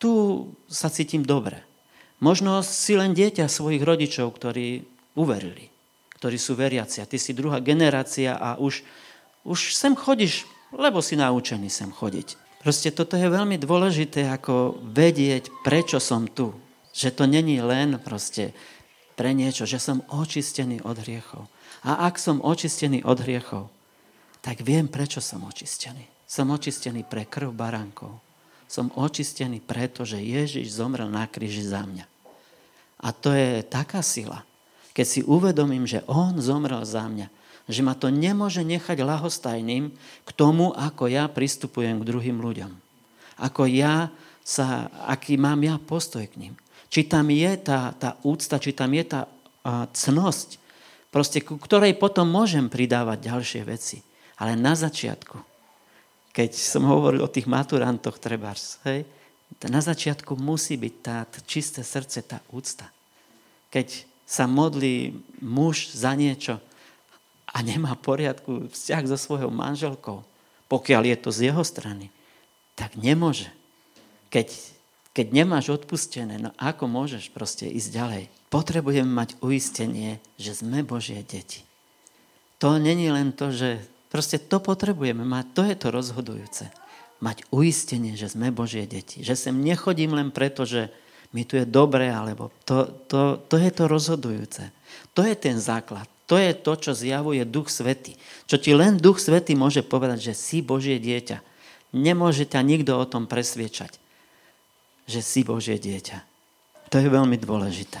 tu 0.00 0.46
sa 0.66 0.88
cítim 0.88 1.20
dobre. 1.20 1.60
Možno 2.24 2.64
si 2.64 2.96
len 2.96 3.12
dieťa 3.12 3.52
svojich 3.52 3.84
rodičov, 3.84 4.32
ktorí 4.32 4.88
uverili, 5.12 5.68
ktorí 6.16 6.40
sú 6.40 6.56
veriaci. 6.56 7.04
A 7.04 7.08
ty 7.08 7.20
si 7.20 7.36
druhá 7.36 7.60
generácia 7.60 8.40
a 8.40 8.56
už, 8.56 8.80
už 9.44 9.76
sem 9.76 9.92
chodíš, 9.92 10.48
lebo 10.72 11.04
si 11.04 11.20
naučený 11.20 11.68
sem 11.68 11.92
chodiť. 11.92 12.40
Proste 12.64 12.90
toto 12.90 13.20
je 13.20 13.28
veľmi 13.28 13.60
dôležité, 13.60 14.26
ako 14.32 14.80
vedieť, 14.80 15.52
prečo 15.62 16.00
som 16.00 16.24
tu. 16.24 16.56
Že 16.96 17.08
to 17.12 17.24
není 17.28 17.60
len 17.60 18.00
proste 18.00 18.56
pre 19.16 19.32
niečo, 19.32 19.64
že 19.64 19.80
som 19.80 20.04
očistený 20.12 20.84
od 20.84 21.00
hriechov. 21.00 21.48
A 21.88 22.06
ak 22.06 22.20
som 22.20 22.44
očistený 22.44 23.02
od 23.02 23.18
hriechov, 23.24 23.72
tak 24.44 24.62
viem, 24.62 24.86
prečo 24.86 25.18
som 25.24 25.42
očistený. 25.42 26.04
Som 26.28 26.52
očistený 26.52 27.02
pre 27.02 27.24
krv 27.24 27.50
baránkov. 27.50 28.22
Som 28.68 28.92
očistený 28.94 29.64
preto, 29.64 30.04
že 30.04 30.20
Ježiš 30.20 30.76
zomrel 30.76 31.08
na 31.08 31.24
kríži 31.26 31.64
za 31.64 31.82
mňa. 31.82 32.04
A 33.02 33.08
to 33.10 33.32
je 33.32 33.64
taká 33.66 34.04
sila, 34.04 34.44
keď 34.96 35.06
si 35.06 35.20
uvedomím, 35.24 35.84
že 35.84 36.04
On 36.08 36.36
zomrel 36.40 36.82
za 36.84 37.04
mňa, 37.08 37.28
že 37.66 37.82
ma 37.82 37.98
to 37.98 38.08
nemôže 38.08 38.62
nechať 38.62 39.02
lahostajným 39.02 39.90
k 40.22 40.30
tomu, 40.32 40.70
ako 40.72 41.10
ja 41.10 41.26
pristupujem 41.26 42.02
k 42.02 42.08
druhým 42.08 42.38
ľuďom. 42.38 42.72
Ako 43.42 43.68
ja 43.68 44.08
sa, 44.46 44.88
aký 45.10 45.34
mám 45.36 45.60
ja 45.66 45.76
postoj 45.82 46.24
k 46.24 46.38
ním. 46.38 46.54
Či 46.90 47.06
tam 47.06 47.28
je 47.30 47.52
tá, 47.60 47.92
tá 47.96 48.16
úcta, 48.22 48.56
či 48.62 48.72
tam 48.72 48.92
je 48.94 49.04
tá 49.04 49.20
a, 49.64 49.86
cnosť, 49.90 50.58
proste 51.10 51.42
ku 51.42 51.58
ktorej 51.58 51.98
potom 51.98 52.28
môžem 52.28 52.70
pridávať 52.70 53.30
ďalšie 53.32 53.62
veci. 53.66 54.04
Ale 54.36 54.52
na 54.54 54.76
začiatku, 54.76 55.40
keď 56.36 56.50
som 56.52 56.84
hovoril 56.84 57.24
o 57.24 57.32
tých 57.32 57.48
maturantoch 57.48 58.20
trebárs, 58.20 58.76
hej, 58.84 59.08
na 59.64 59.80
začiatku 59.80 60.36
musí 60.36 60.76
byť 60.76 60.94
tá 61.00 61.24
čisté 61.46 61.80
srdce, 61.80 62.20
tá 62.26 62.42
úcta. 62.52 62.90
Keď 63.72 64.04
sa 64.26 64.44
modlí 64.50 65.14
muž 65.38 65.94
za 65.94 66.12
niečo 66.18 66.58
a 67.46 67.62
nemá 67.62 67.94
poriadku 67.94 68.68
vzťah 68.68 69.02
so 69.06 69.16
svojou 69.16 69.48
manželkou, 69.54 70.26
pokiaľ 70.66 71.02
je 71.14 71.16
to 71.16 71.30
z 71.30 71.40
jeho 71.48 71.62
strany, 71.62 72.10
tak 72.74 72.98
nemôže. 72.98 73.48
Keď, 74.28 74.75
keď 75.16 75.32
nemáš 75.32 75.72
odpustené, 75.72 76.36
no 76.36 76.52
ako 76.60 76.84
môžeš 76.84 77.32
proste 77.32 77.64
ísť 77.64 77.88
ďalej? 77.88 78.22
Potrebujeme 78.52 79.08
mať 79.08 79.40
uistenie, 79.40 80.20
že 80.36 80.52
sme 80.52 80.84
Božie 80.84 81.24
deti. 81.24 81.64
To 82.60 82.76
není 82.76 83.08
len 83.08 83.32
to, 83.32 83.48
že 83.48 83.80
proste 84.12 84.36
to 84.36 84.60
potrebujeme 84.60 85.24
mať, 85.24 85.44
to 85.56 85.62
je 85.64 85.74
to 85.80 85.88
rozhodujúce. 85.88 86.64
Mať 87.24 87.48
uistenie, 87.48 88.12
že 88.12 88.28
sme 88.28 88.52
Božie 88.52 88.84
deti. 88.84 89.24
Že 89.24 89.34
sem 89.48 89.56
nechodím 89.56 90.12
len 90.12 90.28
preto, 90.28 90.68
že 90.68 90.92
mi 91.32 91.48
tu 91.48 91.56
je 91.56 91.64
dobre, 91.64 92.12
alebo 92.12 92.52
to, 92.68 92.84
to, 93.08 93.40
to 93.48 93.56
je 93.56 93.70
to 93.72 93.84
rozhodujúce. 93.88 94.68
To 95.16 95.24
je 95.24 95.32
ten 95.32 95.56
základ. 95.56 96.04
To 96.28 96.36
je 96.36 96.52
to, 96.52 96.72
čo 96.76 96.92
zjavuje 96.92 97.40
Duch 97.48 97.72
Svety. 97.72 98.20
Čo 98.44 98.60
ti 98.60 98.76
len 98.76 99.00
Duch 99.00 99.16
Svety 99.16 99.56
môže 99.56 99.80
povedať, 99.80 100.32
že 100.32 100.34
si 100.36 100.58
Božie 100.60 101.00
dieťa. 101.00 101.40
Nemôže 101.96 102.44
ťa 102.44 102.60
nikto 102.60 102.98
o 102.98 103.08
tom 103.08 103.24
presviečať, 103.24 103.96
že 105.06 105.22
si 105.22 105.46
Božie 105.46 105.78
dieťa. 105.78 106.18
To 106.90 106.96
je 106.98 107.08
veľmi 107.08 107.38
dôležité. 107.38 107.98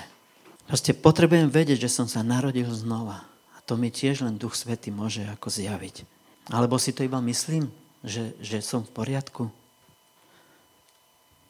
Proste 0.66 0.94
potrebujem 0.94 1.46
vedieť, 1.46 1.86
že 1.86 1.90
som 1.90 2.10
sa 2.10 2.26
narodil 2.26 2.66
znova. 2.74 3.22
A 3.54 3.58
to 3.62 3.78
mi 3.78 3.90
tiež 3.90 4.26
len 4.26 4.38
Duch 4.38 4.58
Svety 4.58 4.90
môže 4.90 5.22
ako 5.30 5.46
zjaviť. 5.50 6.02
Alebo 6.50 6.78
si 6.78 6.90
to 6.90 7.06
iba 7.06 7.22
myslím, 7.22 7.70
že, 8.02 8.34
že 8.42 8.62
som 8.62 8.82
v 8.82 8.94
poriadku. 8.94 9.50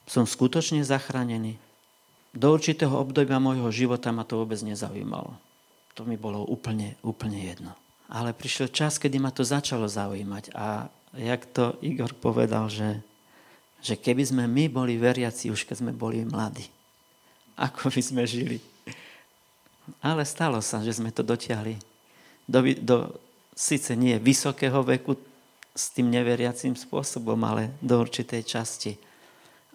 Som 0.09 0.29
skutočne 0.29 0.85
zachránený 0.85 1.61
do 2.37 2.53
určitého 2.53 2.93
obdobia 2.93 3.41
môjho 3.41 3.73
života 3.73 4.13
ma 4.13 4.23
to 4.29 4.45
vôbec 4.45 4.61
nezaujímalo. 4.61 5.33
To 5.97 6.05
mi 6.05 6.21
bolo 6.21 6.45
úplne, 6.45 7.01
úplne 7.01 7.41
jedno. 7.41 7.73
Ale 8.13 8.37
prišiel 8.37 8.69
čas, 8.69 9.01
kedy 9.01 9.17
ma 9.17 9.33
to 9.33 9.41
začalo 9.41 9.89
zaujímať 9.89 10.53
a 10.53 10.93
jak 11.17 11.49
to 11.49 11.81
Igor 11.81 12.13
povedal, 12.13 12.69
že, 12.69 13.01
že 13.81 13.95
keby 13.95 14.23
sme 14.25 14.45
my 14.49 14.69
boli 14.73 14.99
veriaci 14.99 15.53
už 15.53 15.65
keď 15.69 15.77
sme 15.85 15.93
boli 15.93 16.25
mladí, 16.27 16.67
ako 17.55 17.93
by 17.93 18.03
sme 18.03 18.23
žili. 18.27 18.59
Ale 20.03 20.27
stalo 20.27 20.59
sa, 20.59 20.83
že 20.83 20.99
sme 20.99 21.15
to 21.15 21.23
dotiahli 21.23 21.79
do, 22.47 22.59
do 22.83 22.97
síce 23.55 23.95
nie 23.99 24.19
vysokého 24.19 24.83
veku 24.83 25.19
s 25.77 25.93
tým 25.93 26.09
neveriacím 26.09 26.73
spôsobom, 26.73 27.37
ale 27.45 27.75
do 27.85 28.01
určitej 28.01 28.43
časti. 28.47 28.93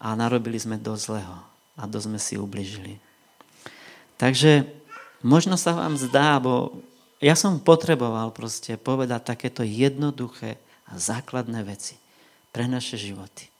A 0.01 0.17
narobili 0.17 0.57
sme 0.57 0.81
do 0.81 0.97
zlého 0.97 1.37
a 1.77 1.85
dosť 1.85 2.05
sme 2.09 2.19
si 2.19 2.33
ubližili. 2.33 2.97
Takže 4.17 4.65
možno 5.21 5.61
sa 5.61 5.77
vám 5.77 5.93
zdá, 5.93 6.41
bo 6.41 6.81
ja 7.21 7.37
som 7.37 7.61
potreboval 7.61 8.33
proste 8.33 8.81
povedať 8.81 9.21
takéto 9.37 9.61
jednoduché 9.61 10.57
a 10.89 10.97
základné 10.97 11.61
veci 11.61 12.01
pre 12.49 12.65
naše 12.65 12.97
životy. 12.97 13.50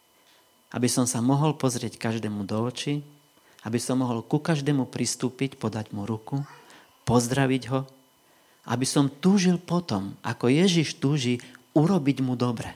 Aby 0.72 0.88
som 0.88 1.04
sa 1.04 1.20
mohol 1.20 1.56
pozrieť 1.60 2.00
každému 2.00 2.48
do 2.48 2.58
očí, 2.63 3.04
aby 3.68 3.78
som 3.78 4.01
mohol 4.01 4.25
ku 4.25 4.42
každému 4.42 4.90
pristúpiť, 4.90 5.60
podať 5.60 5.94
mu 5.94 6.08
ruku, 6.08 6.42
pozdraviť 7.06 7.63
ho, 7.70 7.86
aby 8.70 8.86
som 8.86 9.10
túžil 9.10 9.58
potom, 9.58 10.16
ako 10.22 10.50
Ježiš 10.50 10.98
túži, 10.98 11.42
urobiť 11.74 12.18
mu 12.22 12.38
dobre. 12.38 12.74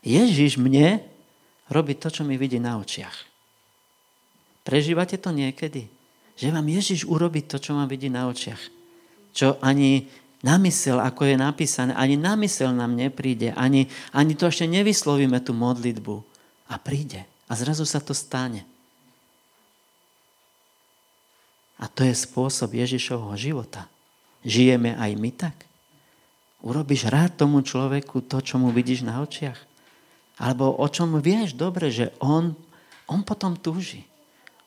Ježiš 0.00 0.56
mne 0.56 1.04
robí 1.68 1.94
to, 1.94 2.08
čo 2.08 2.24
mi 2.24 2.40
vidí 2.40 2.56
na 2.56 2.80
očiach. 2.80 3.14
Prežívate 4.64 5.16
to 5.16 5.32
niekedy? 5.32 5.88
Že 6.40 6.56
vám 6.56 6.66
Ježiš 6.68 7.04
urobí 7.04 7.44
to, 7.44 7.60
čo 7.60 7.76
vám 7.76 7.88
vidí 7.88 8.08
na 8.08 8.28
očiach. 8.28 8.60
Čo 9.36 9.60
ani 9.60 10.08
namysel, 10.40 10.96
ako 10.98 11.28
je 11.28 11.36
napísané, 11.36 11.92
ani 11.92 12.16
namysel 12.16 12.72
nám 12.72 12.96
nepríde, 12.96 13.52
ani, 13.52 13.92
ani 14.10 14.32
to 14.32 14.48
ešte 14.48 14.64
nevyslovíme 14.64 15.36
tú 15.44 15.52
modlitbu. 15.52 16.29
A 16.70 16.78
príde. 16.78 17.26
A 17.50 17.58
zrazu 17.58 17.82
sa 17.82 17.98
to 17.98 18.14
stane. 18.14 18.62
A 21.82 21.90
to 21.90 22.06
je 22.06 22.14
spôsob 22.14 22.76
Ježišovho 22.76 23.34
života. 23.34 23.90
Žijeme 24.46 24.94
aj 24.94 25.10
my 25.18 25.30
tak? 25.34 25.56
Urobíš 26.60 27.08
rád 27.08 27.40
tomu 27.40 27.64
človeku 27.64 28.20
to, 28.22 28.38
čo 28.44 28.60
mu 28.60 28.70
vidíš 28.70 29.02
na 29.02 29.24
očiach? 29.24 29.56
Alebo 30.36 30.72
o 30.76 30.86
čom 30.88 31.16
vieš 31.18 31.56
dobre, 31.56 31.88
že 31.88 32.12
on, 32.20 32.52
on 33.08 33.20
potom 33.24 33.56
túži. 33.56 34.04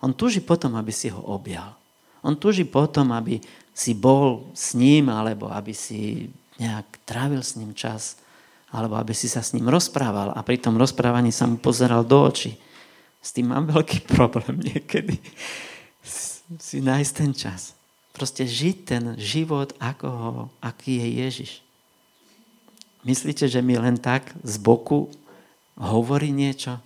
On 0.01 0.11
túži 0.11 0.41
potom, 0.41 0.73
aby 0.75 0.89
si 0.89 1.13
ho 1.13 1.21
objal. 1.21 1.77
On 2.25 2.33
túži 2.33 2.65
potom, 2.65 3.13
aby 3.13 3.39
si 3.71 3.93
bol 3.93 4.49
s 4.53 4.73
ním, 4.75 5.09
alebo 5.09 5.49
aby 5.49 5.71
si 5.73 6.29
nejak 6.57 7.05
trávil 7.05 7.41
s 7.41 7.57
ním 7.57 7.73
čas, 7.73 8.17
alebo 8.73 8.97
aby 8.97 9.13
si 9.13 9.29
sa 9.29 9.45
s 9.45 9.53
ním 9.53 9.69
rozprával 9.69 10.33
a 10.33 10.41
pri 10.41 10.57
tom 10.57 10.73
rozprávaní 10.81 11.29
sa 11.29 11.45
mu 11.45 11.61
pozeral 11.61 12.01
do 12.01 12.17
očí. 12.25 12.57
S 13.21 13.29
tým 13.31 13.53
mám 13.53 13.69
veľký 13.69 14.03
problém 14.17 14.57
niekedy. 14.59 15.21
Si 16.57 16.81
nájsť 16.81 17.13
ten 17.13 17.31
čas. 17.37 17.77
Proste 18.13 18.49
žiť 18.49 18.77
ten 18.85 19.03
život, 19.21 19.73
ako 19.77 20.07
ho, 20.09 20.31
aký 20.61 21.01
je 21.01 21.09
Ježiš. 21.21 21.51
Myslíte, 23.05 23.45
že 23.45 23.61
mi 23.61 23.77
len 23.77 23.97
tak 24.01 24.33
z 24.41 24.57
boku 24.57 25.09
hovorí 25.77 26.29
niečo 26.33 26.77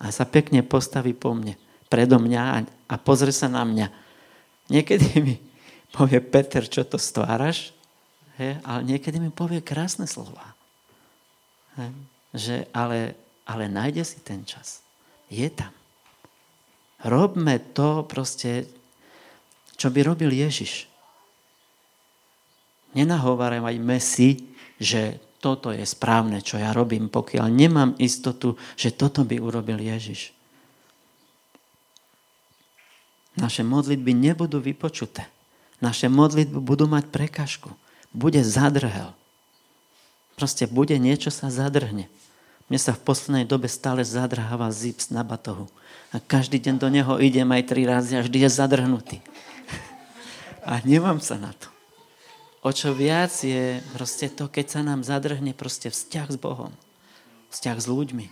a 0.00 0.08
sa 0.12 0.24
pekne 0.24 0.64
postaví 0.64 1.12
po 1.12 1.32
mne 1.36 1.56
predo 1.90 2.22
mňa 2.22 2.42
a 2.86 2.94
pozrie 2.94 3.34
sa 3.34 3.50
na 3.50 3.66
mňa. 3.66 3.90
Niekedy 4.70 5.06
mi 5.26 5.34
povie 5.90 6.22
Peter, 6.22 6.62
čo 6.62 6.86
to 6.86 6.96
stváraš, 6.96 7.74
he, 8.38 8.56
ale 8.62 8.86
niekedy 8.86 9.18
mi 9.18 9.34
povie 9.34 9.58
krásne 9.58 10.06
slova. 10.06 10.54
Že 12.34 12.70
ale, 12.74 13.14
ale 13.46 13.64
nájde 13.66 14.02
si 14.06 14.18
ten 14.22 14.42
čas. 14.46 14.82
Je 15.30 15.46
tam. 15.50 15.70
Robme 17.06 17.58
to 17.72 18.04
proste, 18.04 18.68
čo 19.78 19.88
by 19.88 20.00
robil 20.04 20.30
Ježiš. 20.30 20.90
Nenahovárajme 22.92 23.96
si, 24.02 24.50
že 24.76 25.22
toto 25.40 25.72
je 25.72 25.86
správne, 25.86 26.44
čo 26.44 26.60
ja 26.60 26.74
robím, 26.74 27.08
pokiaľ 27.08 27.46
nemám 27.48 27.90
istotu, 27.96 28.58
že 28.76 28.92
toto 28.92 29.24
by 29.24 29.40
urobil 29.40 29.80
Ježiš 29.80 30.36
naše 33.40 33.64
modlitby 33.64 34.12
nebudú 34.12 34.60
vypočuté. 34.60 35.24
Naše 35.80 36.12
modlitby 36.12 36.60
budú 36.60 36.84
mať 36.84 37.08
prekažku. 37.08 37.72
Bude 38.12 38.44
zadrhel. 38.44 39.16
Proste 40.40 40.64
bude 40.64 40.96
niečo 40.96 41.28
sa 41.28 41.52
zadrhne. 41.52 42.08
Mne 42.72 42.80
sa 42.80 42.96
v 42.96 43.04
poslednej 43.04 43.44
dobe 43.44 43.68
stále 43.68 44.00
zadrháva 44.00 44.72
zips 44.72 45.12
na 45.12 45.20
batohu. 45.20 45.68
A 46.16 46.16
každý 46.16 46.56
deň 46.56 46.80
do 46.80 46.88
neho 46.88 47.20
idem 47.20 47.44
aj 47.52 47.68
tri 47.68 47.84
razy 47.84 48.16
a 48.16 48.24
vždy 48.24 48.48
je 48.48 48.56
zadrhnutý. 48.56 49.20
A 50.64 50.80
nemám 50.80 51.20
sa 51.20 51.36
na 51.36 51.52
to. 51.52 51.68
O 52.64 52.72
čo 52.72 52.96
viac 52.96 53.36
je 53.44 53.84
proste 53.92 54.32
to, 54.32 54.48
keď 54.48 54.66
sa 54.68 54.80
nám 54.80 55.04
zadrhne 55.04 55.52
proste 55.52 55.92
vzťah 55.92 56.32
s 56.32 56.38
Bohom. 56.40 56.72
Vzťah 57.52 57.76
s 57.76 57.84
ľuďmi. 57.84 58.26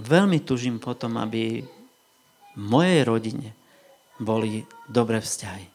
Veľmi 0.00 0.40
tužím 0.40 0.80
potom, 0.80 1.20
aby 1.20 1.60
v 2.56 2.64
mojej 2.64 3.04
rodine 3.04 3.52
boli 4.16 4.64
dobré 4.88 5.20
vzťahy. 5.20 5.68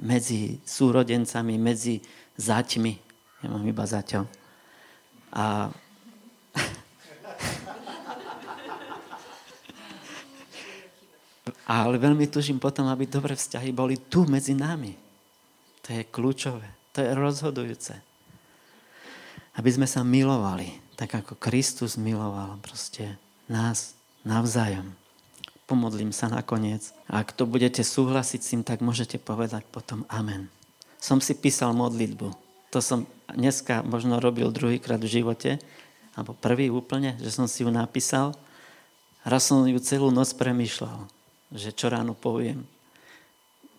Medzi 0.00 0.64
súrodencami, 0.64 1.60
medzi 1.60 2.00
zaťmi. 2.38 2.98
Ja 3.42 3.50
mám 3.50 3.66
iba 3.66 3.86
zaťov. 3.86 4.26
A 5.32 5.70
Ale 11.66 11.96
veľmi 11.96 12.26
tužím 12.28 12.60
potom, 12.60 12.86
aby 12.90 13.06
dobré 13.08 13.34
vzťahy 13.34 13.72
boli 13.72 13.96
tu 13.96 14.26
medzi 14.28 14.52
nami. 14.52 14.92
To 15.82 15.92
je 15.96 16.04
kľúčové. 16.04 16.68
To 16.92 17.00
je 17.00 17.14
rozhodujúce. 17.16 17.96
Aby 19.56 19.72
sme 19.72 19.88
sa 19.88 20.04
milovali, 20.04 20.76
tak 20.94 21.14
ako 21.16 21.40
Kristus 21.40 21.96
miloval 21.96 22.60
proste 22.60 23.16
nás 23.48 23.96
navzájom 24.22 24.92
pomodlím 25.72 26.12
sa 26.12 26.28
nakoniec. 26.28 26.92
Ak 27.08 27.32
to 27.32 27.48
budete 27.48 27.80
súhlasiť 27.80 28.40
s 28.44 28.50
tým, 28.52 28.60
tak 28.60 28.84
môžete 28.84 29.16
povedať 29.16 29.64
potom 29.72 30.04
amen. 30.12 30.52
Som 31.02 31.18
si 31.18 31.34
písal 31.34 31.74
modlitbu. 31.74 32.30
To 32.70 32.78
som 32.78 33.10
dneska 33.26 33.82
možno 33.82 34.22
robil 34.22 34.54
druhýkrát 34.54 35.02
v 35.02 35.10
živote, 35.18 35.50
alebo 36.14 36.38
prvý 36.38 36.70
úplne, 36.70 37.18
že 37.18 37.34
som 37.34 37.50
si 37.50 37.66
ju 37.66 37.70
napísal. 37.74 38.38
Raz 39.26 39.50
som 39.50 39.66
ju 39.66 39.82
celú 39.82 40.14
noc 40.14 40.30
premýšľal, 40.38 41.10
že 41.50 41.74
čo 41.74 41.90
ráno 41.90 42.14
poviem. 42.14 42.62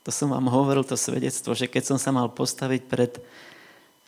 To 0.03 0.11
som 0.11 0.35
vám 0.35 0.51
hovoril, 0.51 0.83
to 0.83 0.99
svedectvo, 0.99 1.55
že 1.55 1.71
keď 1.71 1.95
som 1.95 1.97
sa 1.97 2.11
mal 2.11 2.27
postaviť 2.27 2.81
pred 2.91 3.23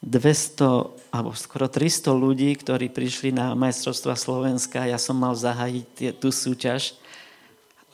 200 0.04 1.16
alebo 1.16 1.32
skoro 1.40 1.72
300 1.72 2.12
ľudí, 2.12 2.52
ktorí 2.60 2.92
prišli 2.92 3.32
na 3.32 3.56
majstrovstva 3.56 4.20
Slovenska, 4.20 4.84
ja 4.84 5.00
som 5.00 5.16
mal 5.16 5.32
zahájiť 5.40 6.20
tú 6.20 6.36
súťaž, 6.36 7.00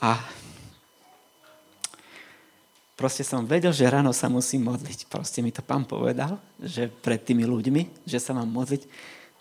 a 0.01 0.17
proste 2.95 3.25
som 3.25 3.47
vedel, 3.47 3.73
že 3.73 3.89
ráno 3.89 4.13
sa 4.13 4.29
musím 4.29 4.69
modliť. 4.69 5.07
Proste 5.09 5.41
mi 5.41 5.49
to 5.49 5.65
pán 5.65 5.83
povedal, 5.87 6.37
že 6.61 6.87
pred 6.89 7.21
tými 7.21 7.43
ľuďmi, 7.47 8.05
že 8.05 8.21
sa 8.21 8.31
mám 8.35 8.49
modliť. 8.49 8.85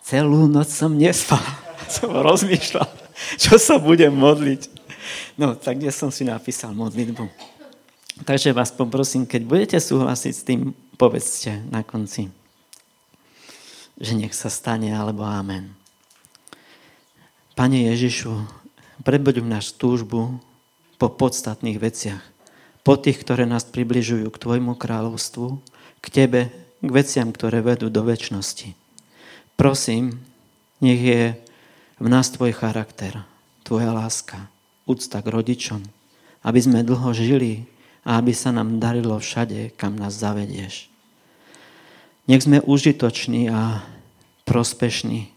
Celú 0.01 0.49
noc 0.49 0.69
som 0.69 0.97
nespal. 0.97 1.41
Som 1.91 2.13
rozmýšľal, 2.13 2.87
čo 3.35 3.57
sa 3.59 3.75
budem 3.75 4.13
modliť. 4.13 4.69
No, 5.35 5.57
tak 5.57 5.81
kde 5.81 5.91
som 5.91 6.07
si 6.13 6.23
napísal 6.23 6.71
modlitbu. 6.71 7.25
Takže 8.21 8.53
vás 8.53 8.69
poprosím, 8.69 9.25
keď 9.25 9.41
budete 9.43 9.77
súhlasiť 9.81 10.33
s 10.33 10.45
tým, 10.45 10.77
povedzte 10.95 11.65
na 11.67 11.81
konci, 11.81 12.29
že 13.97 14.13
nech 14.13 14.31
sa 14.37 14.47
stane, 14.53 14.93
alebo 14.93 15.25
amen. 15.25 15.73
Pane 17.57 17.89
Ježišu, 17.91 18.29
prebuď 19.01 19.41
náš 19.41 19.73
túžbu 19.73 20.37
po 21.01 21.07
podstatných 21.09 21.81
veciach, 21.81 22.21
po 22.81 22.97
tých, 22.97 23.21
ktoré 23.21 23.45
nás 23.45 23.65
približujú 23.65 24.29
k 24.33 24.41
Tvojmu 24.41 24.73
kráľovstvu, 24.77 25.47
k 26.01 26.05
Tebe, 26.09 26.41
k 26.81 26.89
veciam, 26.89 27.29
ktoré 27.29 27.61
vedú 27.61 27.93
do 27.93 28.01
väčšnosti. 28.01 28.73
Prosím, 29.53 30.17
nech 30.81 31.01
je 31.01 31.23
v 32.01 32.07
nás 32.09 32.33
Tvoj 32.33 32.57
charakter, 32.57 33.21
Tvoja 33.61 33.93
láska, 33.93 34.49
úcta 34.89 35.21
k 35.21 35.29
rodičom, 35.29 35.85
aby 36.41 36.59
sme 36.59 36.81
dlho 36.81 37.13
žili 37.13 37.69
a 38.01 38.17
aby 38.17 38.33
sa 38.33 38.49
nám 38.49 38.81
darilo 38.81 39.13
všade, 39.21 39.77
kam 39.77 39.93
nás 39.93 40.17
zavedieš. 40.17 40.89
Nech 42.25 42.41
sme 42.41 42.65
užitoční 42.65 43.53
a 43.53 43.85
prospešní, 44.49 45.29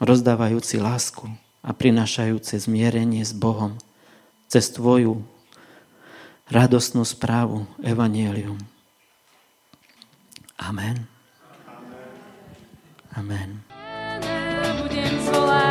rozdávajúci 0.00 0.76
lásku 0.76 1.24
a 1.64 1.72
prinašajúce 1.72 2.60
zmierenie 2.60 3.24
s 3.24 3.32
Bohom 3.32 3.80
cez 4.52 4.68
Tvoju 4.72 5.24
radostnú 6.50 7.06
správu, 7.06 7.64
evanielium. 7.80 8.58
Amen. 10.60 11.06
Amen. 13.16 13.62
Budem 14.82 15.14
zvolávať 15.24 15.69